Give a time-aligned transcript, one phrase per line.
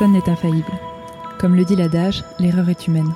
[0.00, 0.72] Personne n'est infaillible.
[1.38, 3.12] Comme le dit l'adage, l'erreur est humaine.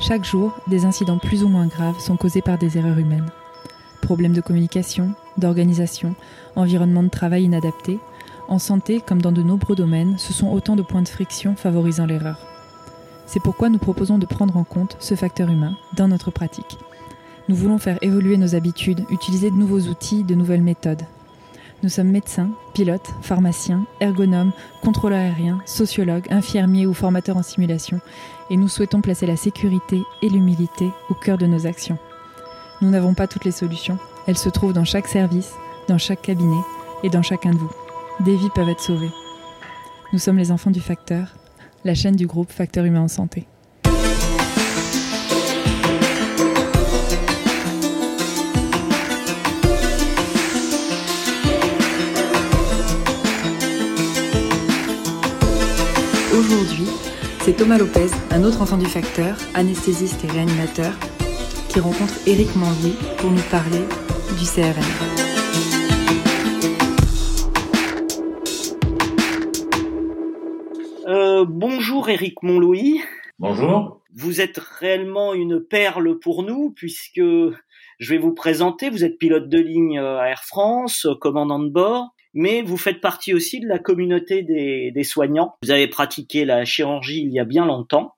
[0.00, 3.28] Chaque jour, des incidents plus ou moins graves sont causés par des erreurs humaines.
[4.00, 6.14] Problèmes de communication, d'organisation,
[6.54, 7.98] environnement de travail inadapté,
[8.48, 12.06] en santé comme dans de nombreux domaines, ce sont autant de points de friction favorisant
[12.06, 12.38] l'erreur.
[13.26, 16.78] C'est pourquoi nous proposons de prendre en compte ce facteur humain dans notre pratique.
[17.50, 21.02] Nous voulons faire évoluer nos habitudes, utiliser de nouveaux outils, de nouvelles méthodes.
[21.86, 24.50] Nous sommes médecins, pilotes, pharmaciens, ergonomes,
[24.82, 28.00] contrôleurs aériens, sociologues, infirmiers ou formateurs en simulation,
[28.50, 31.96] et nous souhaitons placer la sécurité et l'humilité au cœur de nos actions.
[32.82, 35.52] Nous n'avons pas toutes les solutions, elles se trouvent dans chaque service,
[35.86, 36.60] dans chaque cabinet
[37.04, 37.70] et dans chacun de vous.
[38.18, 39.12] Des vies peuvent être sauvées.
[40.12, 41.36] Nous sommes les enfants du Facteur,
[41.84, 43.46] la chaîne du groupe Facteur Humain en Santé.
[56.36, 56.84] Aujourd'hui,
[57.40, 60.92] c'est Thomas Lopez, un autre enfant du facteur, anesthésiste et réanimateur,
[61.70, 63.80] qui rencontre Eric Manly pour nous parler
[64.38, 64.84] du CRM.
[71.08, 73.00] Euh, bonjour Eric Montlouis.
[73.38, 74.02] Bonjour.
[74.14, 78.90] Vous êtes réellement une perle pour nous puisque je vais vous présenter.
[78.90, 83.32] Vous êtes pilote de ligne à Air France, commandant de bord mais vous faites partie
[83.32, 85.56] aussi de la communauté des, soignants.
[85.62, 88.14] Vous avez pratiqué la chirurgie il y a bien longtemps,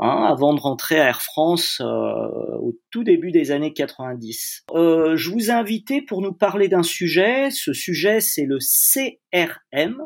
[0.00, 4.64] hein, avant de rentrer à Air France euh, au tout début des années 90.
[4.72, 7.52] Euh, je vous ai invité pour nous parler d'un sujet.
[7.52, 10.02] Ce sujet, c'est le CRM.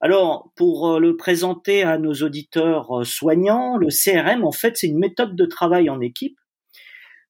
[0.00, 4.98] Alors, pour euh, le présenter à nos auditeurs soignants, le CRM, en fait, c'est une
[4.98, 6.36] méthode de travail en équipe.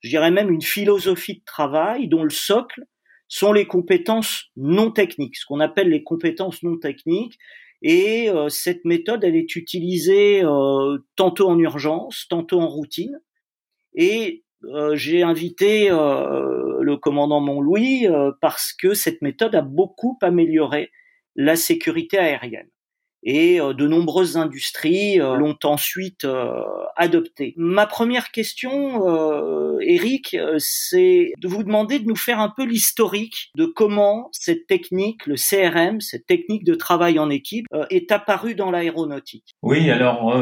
[0.01, 2.87] Je dirais même une philosophie de travail dont le socle,
[3.29, 7.39] sont les compétences non techniques, ce qu'on appelle les compétences non techniques.
[7.83, 13.21] Et euh, cette méthode, elle est utilisée euh, tantôt en urgence, tantôt en routine.
[13.95, 18.07] Et euh, j'ai invité le commandant Montlouis
[18.41, 20.91] parce que cette méthode a beaucoup amélioré
[21.37, 22.71] la sécurité aérienne
[23.23, 26.53] et euh, de nombreuses industries euh, l'ont ensuite euh,
[26.97, 27.55] adopté.
[27.57, 28.59] Ma première question,
[29.81, 35.27] Eric, c'est de vous demander de nous faire un peu l'historique de comment cette technique,
[35.27, 39.55] le CRM, cette technique de travail en équipe, est apparue dans l'aéronautique.
[39.63, 40.35] Oui, alors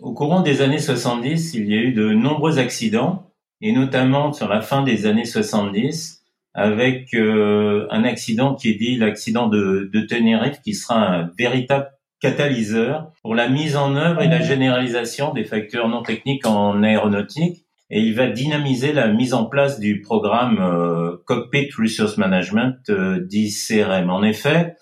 [0.00, 4.48] au courant des années 70, il y a eu de nombreux accidents, et notamment sur
[4.48, 6.22] la fin des années 70,
[6.54, 11.88] avec un accident qui est dit l'accident de, de Tenerife, qui sera un véritable
[12.20, 17.64] catalyseur pour la mise en œuvre et la généralisation des facteurs non techniques en aéronautique
[17.90, 23.20] et il va dynamiser la mise en place du programme euh, Cockpit Resource Management euh,
[23.20, 24.10] dit CRM.
[24.10, 24.74] En effet,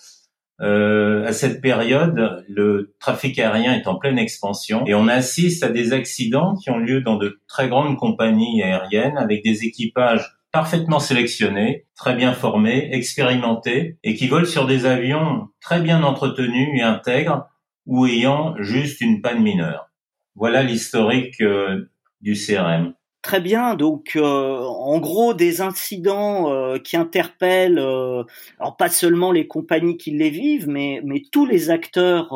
[0.61, 5.69] euh, à cette période, le trafic aérien est en pleine expansion et on assiste à
[5.69, 11.01] des accidents qui ont lieu dans de très grandes compagnies aériennes avec des équipages parfaitement
[11.01, 16.83] sélectionnés, très bien formés, expérimentés et qui volent sur des avions très bien entretenus et
[16.83, 17.47] intègres
[17.87, 19.91] ou ayant juste une panne mineure.
[20.35, 21.91] Voilà l'historique euh,
[22.21, 22.95] du CRM.
[23.23, 23.77] Très bien.
[23.77, 28.25] Donc, euh, en gros, des incidents euh, qui interpellent, euh,
[28.59, 32.33] alors pas seulement les compagnies qui les vivent, mais, mais tous les acteurs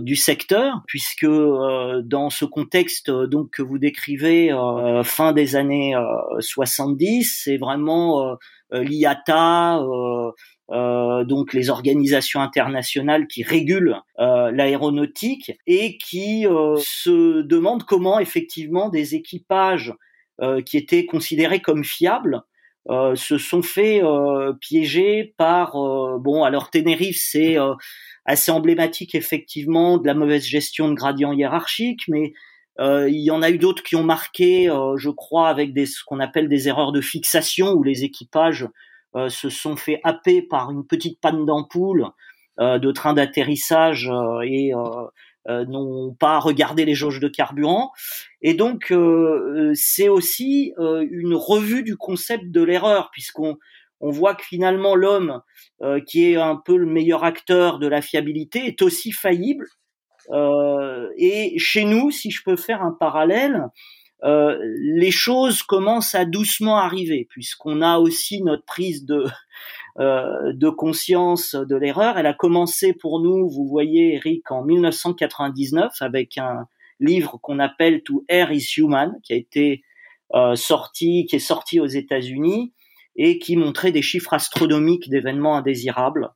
[0.00, 4.54] du secteur, puisque dans ce contexte donc que vous décrivez,
[5.04, 5.94] fin des années
[6.38, 8.36] 70, c'est vraiment
[8.70, 9.82] l'IATA.
[10.68, 16.44] donc les organisations internationales qui régulent l'aéronautique et qui
[16.78, 20.09] se demandent comment effectivement des équipages euh,
[20.64, 22.42] qui étaient considérés comme fiables
[22.88, 25.72] euh, se sont fait euh, piéger par
[26.18, 27.56] bon alors Tenerife c'est
[28.24, 32.32] assez emblématique effectivement de la mauvaise gestion de gradients hiérarchiques mais
[32.78, 36.18] il y en a eu d'autres qui ont marqué, je crois, avec des, ce qu'on
[36.18, 38.66] appelle des erreurs de fixation, où les équipages
[39.28, 42.06] se sont fait happer par une petite panne d'ampoule
[42.58, 44.10] de train d'atterrissage
[44.44, 44.72] et
[45.50, 47.90] euh, n'ont pas regardé les jauges de carburant.
[48.40, 53.56] Et donc, euh, c'est aussi euh, une revue du concept de l'erreur, puisqu'on
[54.00, 55.42] on voit que finalement l'homme,
[56.06, 59.66] qui est un peu le meilleur acteur de la fiabilité, est aussi faillible.
[61.18, 63.66] et chez nous, si je peux faire un parallèle,
[64.22, 69.28] les choses commencent à doucement arriver, puisqu'on a aussi notre prise de euh,
[69.98, 72.18] de conscience de l'erreur.
[72.18, 76.66] Elle a commencé pour nous, vous voyez Eric, en 1999 avec un
[77.00, 79.82] livre qu'on appelle To Air is Human, qui a été
[80.34, 82.72] euh, sorti, qui est sorti aux États-Unis
[83.16, 86.30] et qui montrait des chiffres astronomiques d'événements indésirables.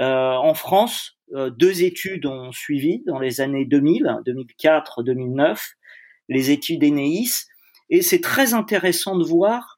[0.00, 5.72] Euh, en France, deux études ont suivi dans les années 2000, 2004, 2009,
[6.28, 7.46] les études Eneis,
[7.90, 9.73] et c'est très intéressant de voir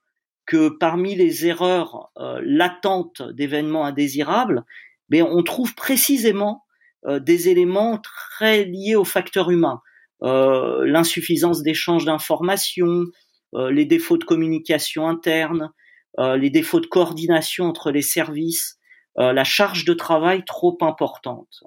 [0.46, 2.10] que parmi les erreurs
[2.42, 4.64] latentes d'événements indésirables,
[5.08, 6.64] mais on trouve précisément
[7.08, 9.82] des éléments très liés aux facteurs humains.
[10.22, 13.04] Euh, l'insuffisance d'échange d'informations,
[13.54, 15.72] euh, les défauts de communication interne,
[16.18, 18.78] euh, les défauts de coordination entre les services,
[19.18, 21.62] la charge de travail trop importante.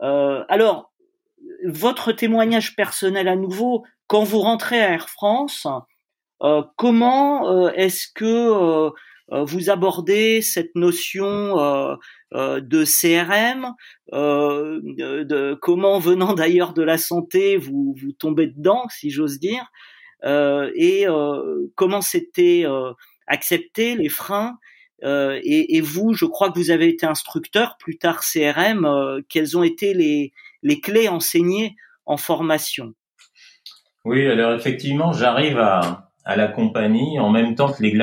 [0.00, 0.92] alors,
[1.64, 5.66] votre témoignage personnel à nouveau, quand vous rentrez à Air France,
[6.76, 8.90] comment est-ce que
[9.30, 11.96] vous abordez cette notion
[12.32, 13.74] euh, de CRM,
[14.12, 19.66] euh, de, comment venant d'ailleurs de la santé vous vous tombez dedans, si j'ose dire,
[20.22, 21.06] euh, et
[21.74, 22.64] comment c'était
[23.26, 24.58] accepté les freins?
[25.02, 29.22] Et, et, vous, je crois que vous avez été instructeur, plus tard CRM.
[29.28, 30.32] quelles ont été les,
[30.62, 32.92] les clés enseignées en formation?
[34.04, 37.96] Oui, alors effectivement, j'arrive à, à la compagnie en même temps que les,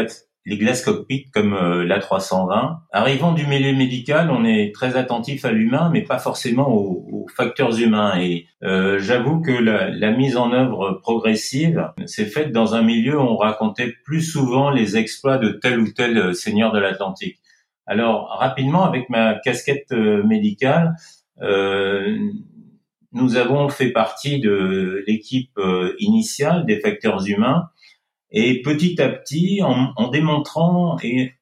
[0.48, 2.78] les glaces cockpit comme euh, l'A320.
[2.94, 7.78] Arrivant du milieu médical, on est très attentif à l'humain, mais pas forcément aux, facteurs
[7.78, 8.18] humains.
[8.22, 13.20] Et euh, j'avoue que la, la, mise en œuvre progressive s'est faite dans un milieu
[13.20, 17.40] où on racontait plus souvent les exploits de tel ou tel euh, seigneur de l'Atlantique.
[17.86, 20.96] Alors rapidement, avec ma casquette médicale,
[21.42, 22.18] euh,
[23.12, 25.58] nous avons fait partie de l'équipe
[26.00, 27.70] initiale des facteurs humains
[28.32, 31.34] et petit à petit, en, en démontrant et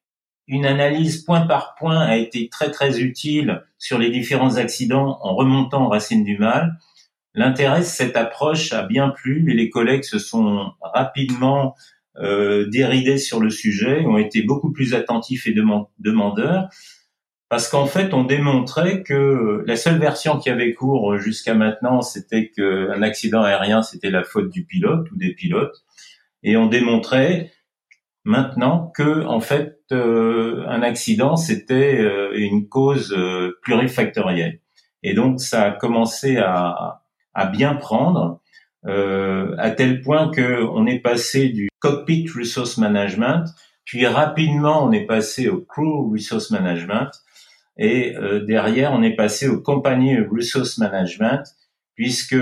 [0.48, 5.34] une analyse point par point a été très très utile sur les différents accidents en
[5.34, 6.78] remontant aux racines du mal.
[7.34, 11.74] L'intérêt cette approche a bien plu et les collègues se sont rapidement
[12.18, 15.54] euh, déridés sur le sujet, ont été beaucoup plus attentifs et
[15.98, 16.68] demandeurs,
[17.48, 22.48] parce qu'en fait, on démontrait que la seule version qui avait cours jusqu'à maintenant, c'était
[22.48, 25.84] qu'un accident aérien, c'était la faute du pilote ou des pilotes
[26.46, 27.52] et on démontrait
[28.24, 34.60] maintenant que en fait euh, un accident c'était euh, une cause euh, plurifactorielle
[35.02, 37.02] et donc ça a commencé à,
[37.34, 38.40] à bien prendre
[38.88, 43.44] à tel point que on est passé du cockpit resource management
[43.84, 47.10] puis rapidement on est passé au crew resource management
[47.78, 48.14] et
[48.46, 51.42] derrière on est passé au company resource management
[51.96, 52.36] puisque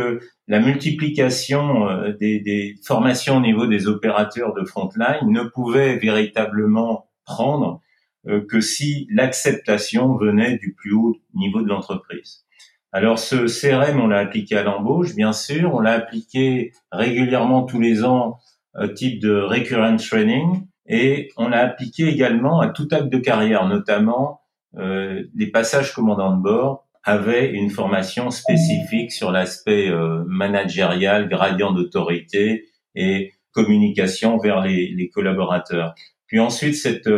[0.46, 7.80] la multiplication euh, des, formations au niveau des opérateurs de frontline ne pouvait véritablement prendre
[8.26, 12.44] euh, que si l'acceptation venait du plus haut niveau de l'entreprise.
[12.92, 17.80] Alors ce CRM, on l'a appliqué à l'embauche, bien sûr, on l'a appliqué régulièrement tous
[17.80, 18.38] les ans,
[18.76, 23.66] euh, type de recurrent training, et on l'a appliqué également à tout acte de carrière,
[23.66, 24.42] notamment
[24.76, 31.72] euh, les passages commandant de bord, avait une formation spécifique sur l'aspect euh, managérial, gradient
[31.72, 35.94] d'autorité et communication vers les, les, collaborateurs.
[36.26, 37.08] Puis ensuite, cette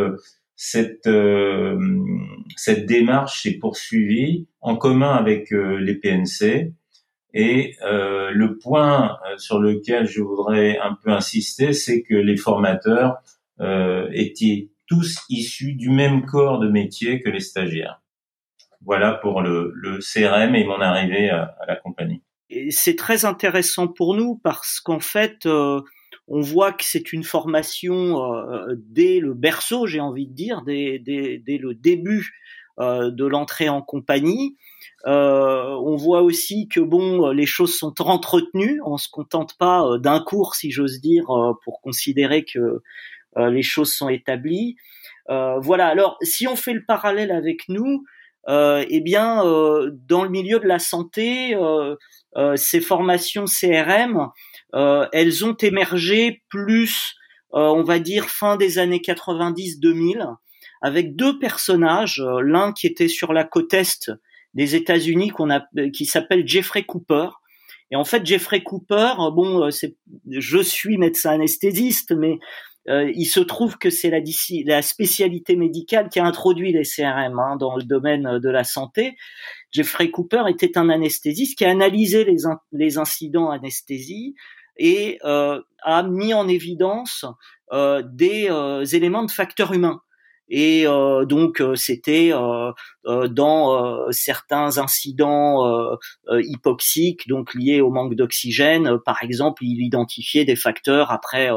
[0.55, 1.79] cette euh,
[2.57, 6.73] cette démarche s'est poursuivie en commun avec euh, les PNC.
[7.33, 13.17] Et le point sur lequel je voudrais un peu insister, c'est que les formateurs
[14.11, 18.01] étaient tous issus du même corps de métier que les stagiaires.
[18.87, 22.23] Voilà pour le, CRM et mon arrivée à, la compagnie.
[22.69, 25.81] C'est très intéressant pour nous parce qu'en fait, euh,
[26.29, 31.03] on voit que c'est une formation euh, dès le berceau, j'ai envie de dire, dès,
[31.05, 32.31] le début
[32.79, 34.55] euh, de l'entrée en compagnie.
[35.03, 38.79] on voit aussi que bon, les choses sont entretenues.
[38.85, 41.25] On se contente pas d'un cours, si j'ose dire,
[41.65, 42.81] pour considérer que
[43.35, 44.77] les choses sont établies.
[45.27, 45.87] voilà.
[45.87, 48.16] Alors, si on fait le parallèle avec nous, euh,
[48.47, 51.95] eh bien, euh, dans le milieu de la santé, euh,
[52.55, 54.29] ces formations CRM,
[54.73, 57.15] elles ont émergé plus,
[57.51, 60.35] on va dire, fin des années 90-2000,
[60.81, 64.11] avec deux personnages, l'un qui était sur la côte est
[64.53, 67.29] des États-Unis, qu'on a, qui s'appelle Jeffrey Cooper,
[67.89, 69.95] et en fait, Jeffrey Cooper, bon, c'est,
[70.29, 72.37] je suis médecin anesthésiste, mais
[72.89, 77.55] euh, il se trouve que c'est la, spécialité médicale qui a introduit les CRM hein,
[77.57, 79.17] dans le domaine de la santé.
[79.71, 82.37] Jeffrey Cooper était un anesthésiste qui a analysé les,
[82.71, 84.35] les incidents anesthésie
[84.77, 87.25] et euh, a mis en évidence
[87.73, 90.01] euh, des euh, éléments de facteurs humains.
[90.47, 95.97] Et euh, donc c'était dans certains incidents
[96.29, 101.49] hypoxiques, donc liés au manque d'oxygène, par exemple, il identifiait des facteurs après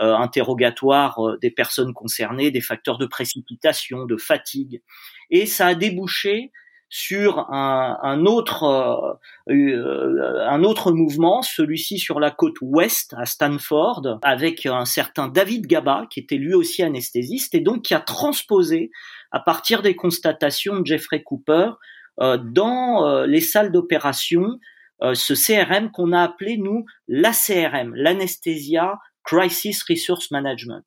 [0.00, 4.82] euh, interrogatoire euh, des personnes concernées, des facteurs de précipitation, de fatigue.
[5.30, 6.50] Et ça a débouché
[6.94, 13.24] sur un, un autre euh, euh, un autre mouvement, celui-ci sur la côte ouest à
[13.24, 18.00] Stanford, avec un certain David Gaba qui était lui aussi anesthésiste et donc qui a
[18.00, 18.90] transposé
[19.30, 21.70] à partir des constatations de Jeffrey Cooper
[22.20, 24.58] euh, dans les salles d'opération
[25.14, 30.84] ce CRM qu'on a appelé nous l'ACRM, l'Anesthesia Crisis Resource Management.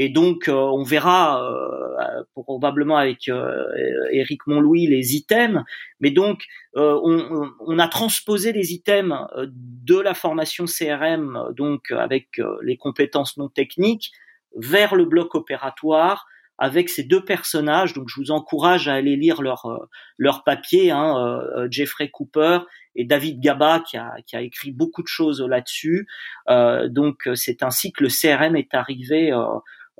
[0.00, 3.64] Et donc, euh, on verra euh, probablement avec euh,
[4.12, 5.64] Eric Montlouis les items,
[5.98, 6.44] mais donc
[6.76, 13.48] on, on, a transposé les items de la formation CRM, donc avec les compétences non
[13.48, 14.12] techniques,
[14.54, 16.26] vers le bloc opératoire
[16.58, 17.94] avec ces deux personnages.
[17.94, 22.60] Donc, je vous encourage à aller lire leur leur papier, hein, Jeffrey Cooper
[22.98, 26.06] et David Gaba qui a, écrit beaucoup de choses là-dessus.
[26.48, 29.32] donc, c'est ainsi que le CRM est arrivé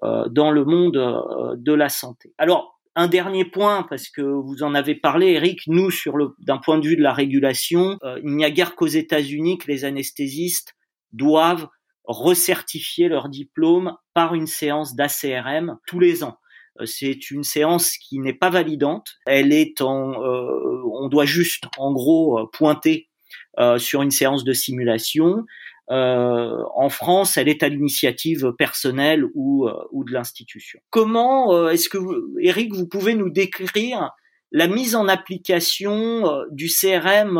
[0.04, 2.32] euh, dans le monde euh, de la santé.
[2.38, 6.58] Alors, un dernier point, parce que vous en avez parlé, Eric, nous, sur le, d'un
[6.58, 9.84] point de vue de la régulation, euh, il n'y a guère qu'aux États-Unis que les
[9.84, 10.76] anesthésistes
[11.12, 11.66] doivent
[12.04, 16.38] recertifier leur diplôme par une séance d'ACRM tous les ans.
[16.84, 19.16] C'est une séance qui n'est pas validante.
[19.26, 23.08] Elle est en, on doit juste, en gros, pointer
[23.78, 25.44] sur une séance de simulation.
[25.90, 30.80] Euh, en France, elle est à l'initiative personnelle ou, euh, ou de l'institution.
[30.90, 34.10] Comment euh, est-ce que, vous, Eric, vous pouvez nous décrire
[34.52, 37.38] la mise en application du CRM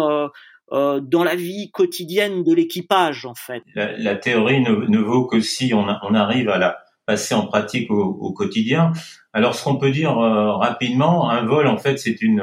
[0.71, 3.63] dans la vie quotidienne de l'équipage, en fait?
[3.75, 8.03] La, théorie ne, vaut que si on, on, arrive à la passer en pratique au,
[8.03, 8.93] au quotidien.
[9.39, 12.43] Alors, ce qu'on peut dire rapidement, un vol, en fait, c'est une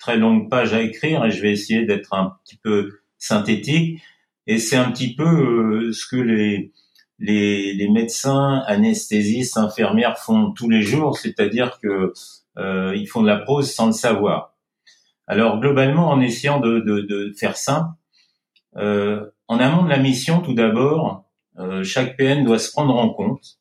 [0.00, 4.02] très longue page à écrire et je vais essayer d'être un petit peu synthétique.
[4.48, 6.72] Et c'est un petit peu euh, ce que les,
[7.20, 12.12] les, médecins, anesthésistes, infirmières font tous les jours, c'est-à-dire que
[12.58, 14.56] euh, ils font de la prose sans le savoir.
[15.28, 17.92] Alors globalement, en essayant de, de, faire simple,
[18.76, 21.24] euh, en amont de la mission, tout d'abord,
[21.60, 23.60] euh, chaque PN doit se prendre en compte,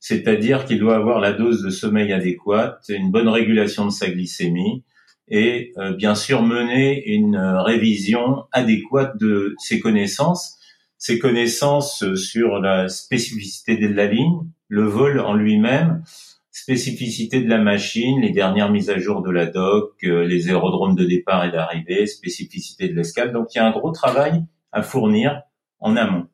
[0.00, 4.82] c'est-à-dire qu'il doit avoir la dose de sommeil adéquate, une bonne régulation de sa glycémie,
[5.28, 10.56] et euh, bien sûr mener une euh, révision adéquate de ses connaissances,
[10.98, 16.02] ses connaissances sur la spécificité de la ligne, le vol en lui-même,
[16.50, 20.94] spécificité de la machine, les dernières mises à jour de la doc, euh, les aérodromes
[20.94, 23.32] de départ et d'arrivée, spécificité de l'escale.
[23.32, 25.42] Donc il y a un gros travail à fournir
[25.78, 26.26] en amont.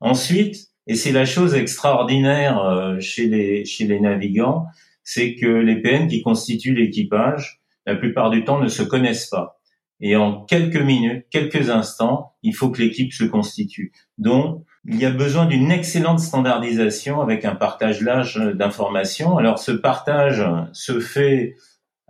[0.00, 4.66] Ensuite, et c'est la chose extraordinaire chez les, chez les navigants,
[5.04, 9.60] c'est que les PN qui constituent l'équipage la plupart du temps ne se connaissent pas.
[10.00, 13.92] Et en quelques minutes, quelques instants, il faut que l'équipe se constitue.
[14.16, 19.36] Donc, il y a besoin d'une excellente standardisation avec un partage large d'informations.
[19.36, 21.54] Alors, ce partage se fait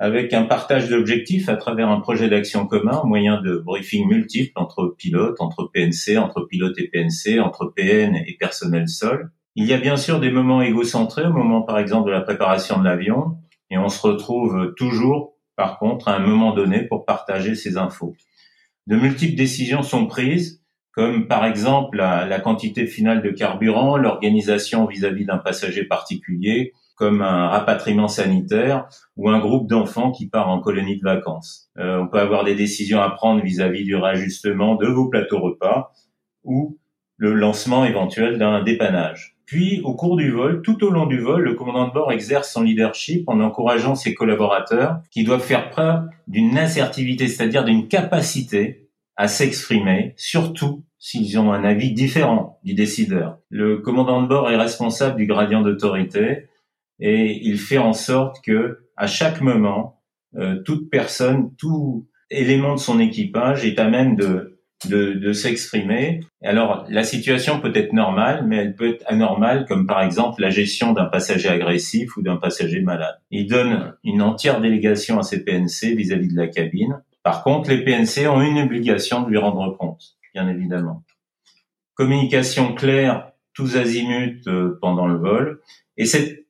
[0.01, 4.53] avec un partage d'objectifs à travers un projet d'action commun au moyen de briefings multiples
[4.57, 9.31] entre pilotes, entre PNC, entre pilotes et PNC, entre PN et personnel sol.
[9.55, 12.81] Il y a bien sûr des moments égocentrés, au moment par exemple de la préparation
[12.81, 13.37] de l'avion,
[13.71, 18.17] et on se retrouve toujours par contre, à un moment donné, pour partager ces infos.
[18.87, 25.27] De multiples décisions sont prises, comme par exemple la, quantité finale de carburant, l'organisation vis-à-vis
[25.27, 30.99] d'un passager particulier, comme un rapatriement sanitaire ou un groupe d'enfants qui part en colonie
[30.99, 31.71] de vacances.
[31.79, 35.93] Euh, on peut avoir des décisions à prendre vis-à-vis du réajustement de vos plateaux repas
[36.45, 36.79] ou
[37.17, 39.39] le lancement éventuel d'un dépannage.
[39.47, 42.53] Puis, au cours du vol, tout au long du vol, le commandant de bord exerce
[42.53, 48.91] son leadership en encourageant ses collaborateurs qui doivent faire preuve d'une assertivité, c'est-à-dire d'une capacité
[49.17, 53.39] à s'exprimer, surtout s'ils ont un avis différent du décideur.
[53.49, 56.50] Le commandant de bord est responsable du gradient d'autorité
[57.01, 60.01] et il fait en sorte que, à chaque moment,
[60.37, 66.21] euh, toute personne, tout élément de son équipage est à même de de, de s'exprimer.
[66.43, 70.51] Alors, la situation peut être normale, mais elle peut être anormale, comme par exemple la
[70.51, 73.21] gestion d'un passager agressif ou d'un passager malade.
[73.31, 77.03] Il donne une entière délégation à ses PNC vis-à-vis de la cabine.
[77.23, 81.03] Par contre, les PNC ont une obligation de lui rendre compte, bien évidemment.
[81.95, 85.61] Communication claire, tous azimuts euh, pendant le vol.
[85.99, 86.47] Et cette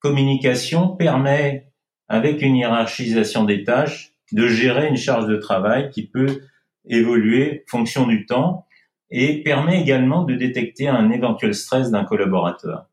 [0.00, 1.68] communication permet,
[2.08, 6.40] avec une hiérarchisation des tâches, de gérer une charge de travail qui peut
[6.86, 8.66] évoluer fonction du temps
[9.10, 12.86] et permet également de détecter un éventuel stress d'un collaborateur.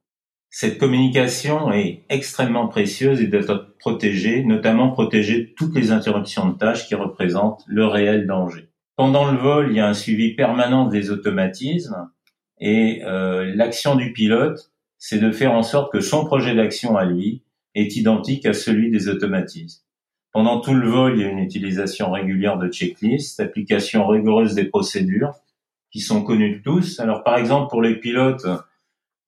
[0.49, 6.57] Cette communication est extrêmement précieuse et doit être protégée, notamment protéger toutes les interruptions de
[6.57, 8.69] tâches qui représentent le réel danger.
[8.95, 12.09] Pendant le vol, il y a un suivi permanent des automatismes
[12.59, 17.05] et euh, l'action du pilote, c'est de faire en sorte que son projet d'action à
[17.05, 17.43] lui
[17.75, 19.83] est identique à celui des automatismes.
[20.31, 24.65] Pendant tout le vol, il y a une utilisation régulière de checklists, application rigoureuse des
[24.65, 25.33] procédures
[25.91, 26.99] qui sont connues de tous.
[26.99, 28.45] Alors par exemple pour les pilotes,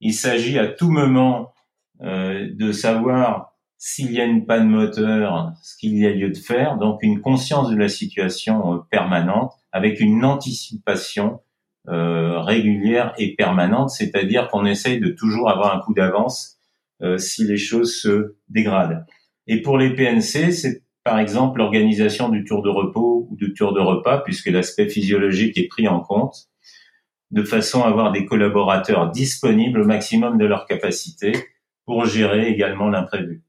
[0.02, 1.54] il s'agit à tout moment
[2.02, 6.38] euh, de savoir s'il y a une panne moteur, ce qu'il y a lieu de
[6.38, 11.40] faire, donc une conscience de la situation euh, permanente avec une anticipation
[11.88, 16.58] euh, régulière et permanente, c'est-à-dire qu'on essaye de toujours avoir un coup d'avance
[17.02, 19.06] euh, si les choses se dégradent.
[19.48, 23.74] Et pour les PNC, c'est par exemple l'organisation du tour de repos ou du tour
[23.74, 26.50] de repas, puisque l'aspect physiologique est pris en compte,
[27.32, 31.32] de façon à avoir des collaborateurs disponibles au maximum de leur capacité
[31.86, 33.44] pour gérer également l'imprévu.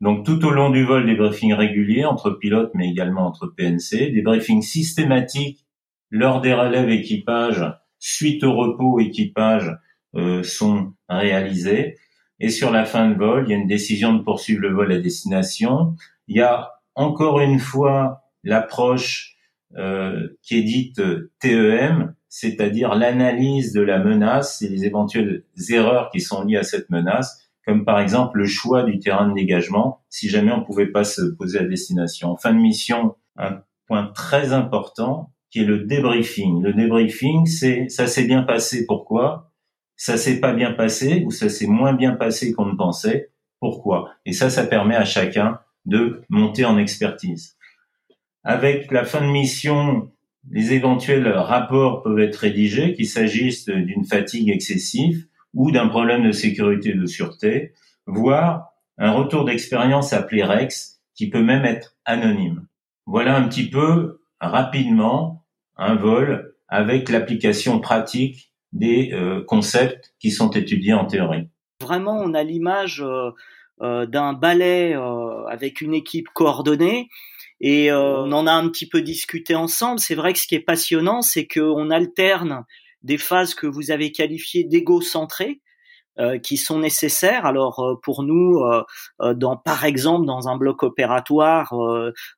[0.00, 4.10] Donc tout au long du vol, des briefings réguliers entre pilotes, mais également entre PNC,
[4.12, 5.65] des briefings systématiques
[6.10, 7.64] lors des relèves équipage,
[7.98, 9.76] suite au repos équipage,
[10.14, 11.96] euh, sont réalisés.
[12.40, 14.92] Et sur la fin de vol, il y a une décision de poursuivre le vol
[14.92, 15.94] à destination.
[16.28, 19.36] Il y a encore une fois l'approche
[19.76, 21.00] euh, qui est dite
[21.40, 26.90] TEM, c'est-à-dire l'analyse de la menace et les éventuelles erreurs qui sont liées à cette
[26.90, 30.92] menace comme par exemple le choix du terrain de dégagement, si jamais on ne pouvait
[30.92, 32.30] pas se poser à destination.
[32.30, 36.62] En fin de mission, un point très important qui est le débriefing.
[36.62, 39.52] Le débriefing, c'est ça s'est bien passé, pourquoi?
[39.96, 44.10] Ça s'est pas bien passé ou ça s'est moins bien passé qu'on ne pensait, pourquoi?
[44.26, 47.56] Et ça, ça permet à chacun de monter en expertise.
[48.44, 50.10] Avec la fin de mission,
[50.50, 56.32] les éventuels rapports peuvent être rédigés, qu'il s'agisse d'une fatigue excessive, ou d'un problème de
[56.32, 57.72] sécurité de sûreté,
[58.06, 62.66] voire un retour d'expérience appelé REX qui peut même être anonyme.
[63.06, 65.44] Voilà un petit peu rapidement
[65.76, 71.48] un vol avec l'application pratique des euh, concepts qui sont étudiés en théorie.
[71.80, 73.30] Vraiment, on a l'image euh,
[73.82, 74.94] euh, d'un ballet
[75.48, 77.08] avec une équipe coordonnée
[77.60, 79.98] et on en a un petit peu discuté ensemble.
[79.98, 82.64] C'est vrai que ce qui est passionnant, c'est qu'on alterne
[83.02, 85.62] des phases que vous avez qualifiées d'égocentrées,
[86.42, 87.44] qui sont nécessaires.
[87.46, 91.72] Alors euh, pour nous, euh, dans par exemple dans un bloc opératoire,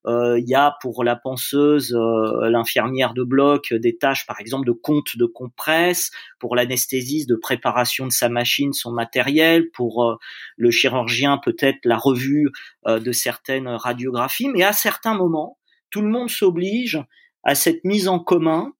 [0.07, 5.17] il y a pour la penseuse, l'infirmière de bloc, des tâches par exemple de compte
[5.17, 10.19] de compresse, pour l'anesthésiste de préparation de sa machine, son matériel, pour
[10.57, 12.51] le chirurgien peut-être la revue
[12.87, 14.49] de certaines radiographies.
[14.49, 15.59] Mais à certains moments,
[15.91, 16.99] tout le monde s'oblige
[17.45, 18.73] à cette mise en commun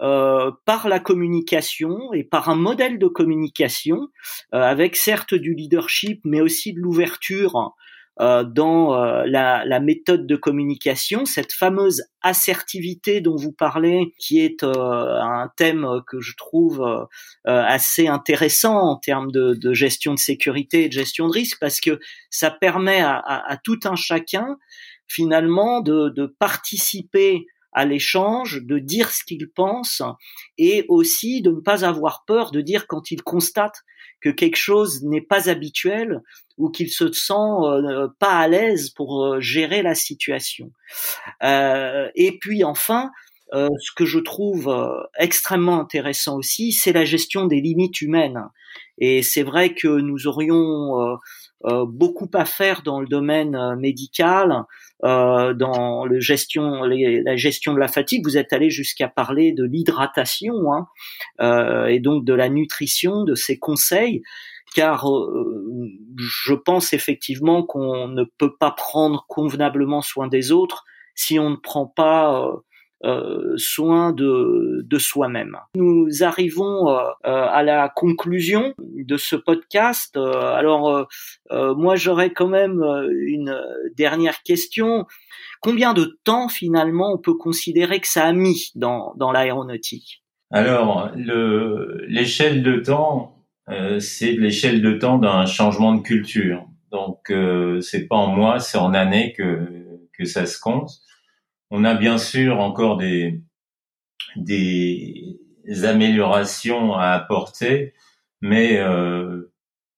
[0.00, 4.08] euh, par la communication et par un modèle de communication
[4.52, 7.76] euh, avec certes du leadership mais aussi de l'ouverture
[8.20, 14.64] euh, dans la, la, méthode de communication, cette fameuse assertivité dont vous parlez, qui est
[14.64, 17.08] un thème que je trouve
[17.44, 21.80] assez intéressant en termes de, de, gestion de sécurité et de gestion de risque, parce
[21.80, 21.98] que
[22.30, 24.58] ça permet à, à, à tout un chacun
[25.08, 30.02] finalement de, de participer à l'échange, de dire ce qu'il pense
[30.58, 33.82] et aussi de ne pas avoir peur de dire quand il constate
[34.20, 36.22] que quelque chose n'est pas habituel
[36.56, 40.70] ou qu'il se sent euh, pas à l'aise pour euh, gérer la situation.
[41.42, 43.10] Euh, et puis enfin,
[43.52, 44.74] ce que je trouve
[45.16, 48.42] extrêmement intéressant aussi, c'est la gestion des limites humaines.
[48.98, 51.18] Et c'est vrai que nous aurions
[51.66, 54.64] euh, beaucoup à faire dans le domaine euh, médical,
[55.02, 58.24] euh, dans le gestion, la gestion de la fatigue.
[58.24, 63.58] Vous êtes allé jusqu'à parler de l'hydratation hein, et donc de la nutrition, de ces
[63.58, 64.22] conseils
[64.74, 65.06] car
[66.16, 71.56] je pense effectivement qu'on ne peut pas prendre convenablement soin des autres si on ne
[71.56, 72.50] prend pas
[73.04, 75.58] euh, soin de, de soi-même.
[75.74, 80.16] Nous arrivons euh, euh, à la conclusion de ce podcast.
[80.16, 81.06] alors
[81.50, 82.82] moi j'aurais quand même
[83.26, 83.60] une
[83.96, 85.06] dernière question.
[85.60, 90.24] Combien de temps finalement on peut considérer que ça a mis dans, dans l'aéronautique?
[90.50, 91.10] Alors
[92.08, 93.44] l'échelle de temps,
[93.98, 96.64] c'est l'échelle de temps d'un changement de culture.
[96.90, 97.32] Donc
[97.82, 99.84] c'est pas en mois, c'est en années que
[100.16, 100.90] que ça se compte.
[101.76, 103.42] On a bien sûr encore des,
[104.36, 107.94] des améliorations à apporter,
[108.40, 109.52] mais euh,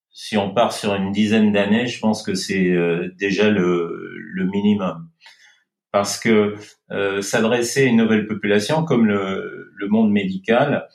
[0.09, 4.45] si on part sur une dizaine d'années, je pense que c'est euh, déjà le, le,
[4.45, 5.07] minimum.
[5.91, 6.55] Parce que
[6.89, 10.87] euh, s'adresser à une nouvelle population comme le, le monde médical,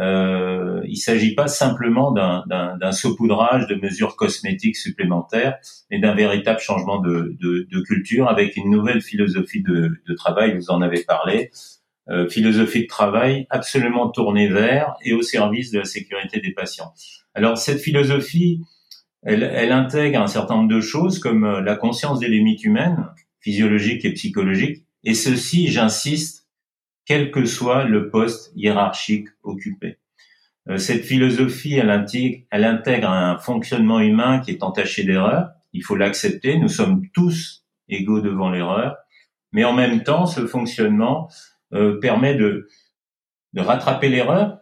[0.00, 5.58] euh, il s'agit pas simplement d'un saupoudrage de mesures cosmétiques supplémentaires,
[5.90, 7.36] mais d'un véritable changement de,
[7.86, 10.56] culture avec une nouvelle philosophie de, travail.
[10.56, 11.50] Vous en avez parlé,
[12.08, 16.92] euh, philosophie de travail absolument tournée vers et au service de la sécurité des patients.
[17.34, 18.62] Alors cette philosophie,
[19.22, 23.06] elle, elle intègre un certain nombre de choses comme euh, la conscience des limites humaines,
[23.40, 26.39] physiologiques et psychologiques, et ceci, j'insiste,
[27.10, 29.98] quel que soit le poste hiérarchique occupé.
[30.68, 35.50] Euh, cette philosophie, elle intègre, elle intègre un fonctionnement humain qui est entaché d'erreurs.
[35.72, 36.56] Il faut l'accepter.
[36.56, 38.96] Nous sommes tous égaux devant l'erreur.
[39.50, 41.28] Mais en même temps, ce fonctionnement
[41.72, 42.68] euh, permet de,
[43.54, 44.60] de rattraper l'erreur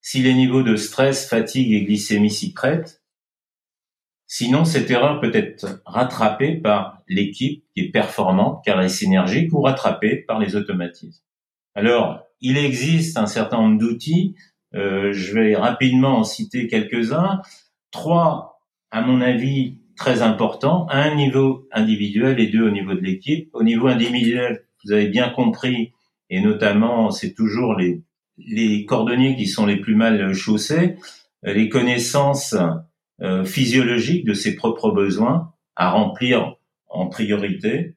[0.00, 3.02] si les niveaux de stress, fatigue et glycémie s'y prêtent.
[4.26, 9.52] Sinon, cette erreur peut être rattrapée par l'équipe qui est performante car elle est synergique
[9.52, 11.20] ou rattrapée par les automatismes.
[11.74, 14.34] Alors, il existe un certain nombre d'outils
[14.74, 17.42] euh, je vais rapidement en citer quelques-uns.
[17.90, 18.60] Trois,
[18.90, 20.88] à mon avis, très importants.
[20.90, 23.48] Un niveau individuel et deux au niveau de l'équipe.
[23.52, 25.92] Au niveau individuel, vous avez bien compris,
[26.28, 28.02] et notamment, c'est toujours les,
[28.38, 30.96] les cordonniers qui sont les plus mal chaussés,
[31.42, 32.56] les connaissances
[33.22, 36.56] euh, physiologiques de ses propres besoins à remplir
[36.88, 37.93] en priorité,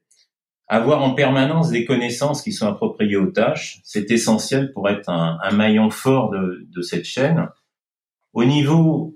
[0.68, 5.38] avoir en permanence des connaissances qui sont appropriées aux tâches, c'est essentiel pour être un,
[5.52, 7.48] maillon fort de, de, cette chaîne.
[8.34, 9.14] Au niveau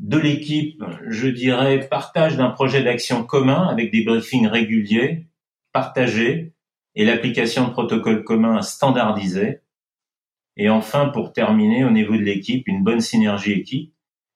[0.00, 5.26] de l'équipe, je dirais partage d'un projet d'action commun avec des briefings réguliers,
[5.72, 6.52] partagés,
[6.98, 9.60] et l'application de protocoles communs standardisés.
[10.56, 13.94] Et enfin, pour terminer, au niveau de l'équipe, une bonne synergie équipe,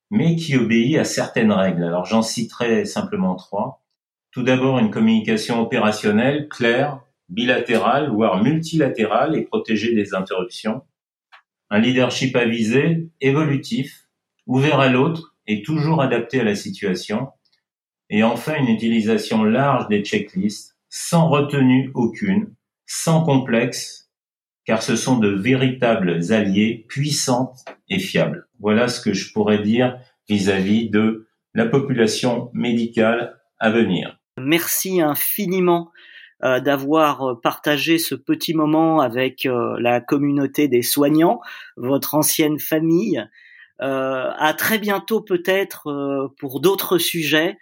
[0.09, 1.83] mais qui obéit à certaines règles.
[1.83, 3.82] Alors j'en citerai simplement trois.
[4.33, 10.81] Tout d'abord, une communication opérationnelle claire, bilatérale, voire multilatérale et protégée des interruptions.
[11.69, 14.07] Un leadership avisé, évolutif,
[14.47, 17.29] ouvert à l'autre et toujours adapté à la situation.
[18.09, 22.55] Et enfin, une utilisation large des checklists, sans retenue aucune,
[22.87, 24.09] sans complexe,
[24.65, 28.47] car ce sont de véritables alliés puissantes et fiables.
[28.59, 34.22] Voilà ce que je pourrais dire vis-à-vis -vis de la population médicale à venir.
[34.37, 35.91] Merci infiniment
[36.43, 41.39] euh, d'avoir euh, partagé ce petit moment avec euh, la communauté des soignants,
[41.77, 43.23] votre ancienne famille.
[43.79, 47.57] à très bientôt peut-être pour d'autres sujets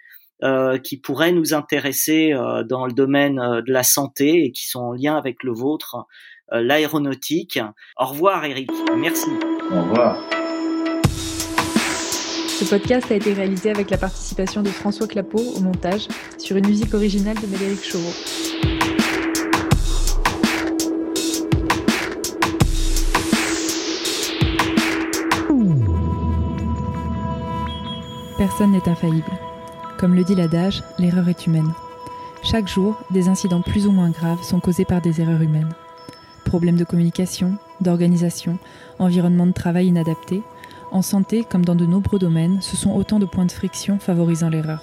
[0.84, 2.32] qui pourraient nous intéresser
[2.68, 6.06] dans le domaine de la santé et qui sont en lien avec le vôtre,
[6.52, 7.58] l'aéronautique.
[7.96, 9.30] Au revoir Eric, merci.
[9.72, 10.41] Au revoir.
[12.62, 16.06] Ce podcast a été réalisé avec la participation de François Clapeau au montage
[16.38, 18.12] sur une musique originale de Médéric Chauveau.
[28.38, 29.24] Personne n'est infaillible.
[29.98, 31.72] Comme le dit l'adage, l'erreur est humaine.
[32.44, 35.74] Chaque jour, des incidents plus ou moins graves sont causés par des erreurs humaines.
[36.44, 38.56] Problèmes de communication, d'organisation,
[39.00, 40.42] environnement de travail inadapté,
[40.92, 44.50] en santé, comme dans de nombreux domaines, ce sont autant de points de friction favorisant
[44.50, 44.82] l'erreur.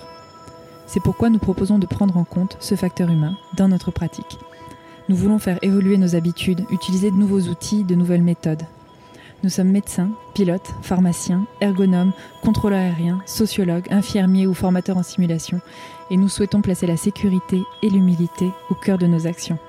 [0.88, 4.40] C'est pourquoi nous proposons de prendre en compte ce facteur humain dans notre pratique.
[5.08, 8.64] Nous voulons faire évoluer nos habitudes, utiliser de nouveaux outils, de nouvelles méthodes.
[9.44, 15.62] Nous sommes médecins, pilotes, pharmaciens, ergonomes, contrôleurs aériens, sociologues, infirmiers ou formateurs en simulation,
[16.12, 19.60] et nous souhaitons placer la sécurité et l'humilité au cœur de nos actions.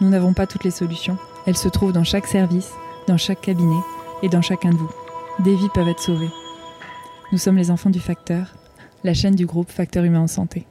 [0.00, 2.72] Nous n'avons pas toutes les solutions, elles se trouvent dans chaque service,
[3.06, 3.80] dans chaque cabinet
[4.22, 5.07] et dans chacun de vous
[5.40, 6.30] des vies peuvent être sauvées.
[7.32, 8.54] Nous sommes les enfants du facteur,
[9.04, 10.66] la chaîne du groupe Facteur Humain en Santé.